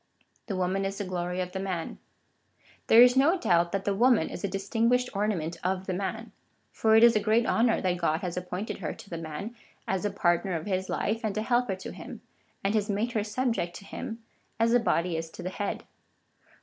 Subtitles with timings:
[0.47, 1.99] The woman is the glory of the man.
[2.87, 6.31] There is no doubt that the woman is a distinguished ornament of the man;
[6.71, 9.55] for it is a great honour that God has appointed her to the man
[9.87, 12.21] as the partner of his life, and a helper to him,^
[12.63, 14.23] and has made her subject to him
[14.59, 15.83] as the body is to the head.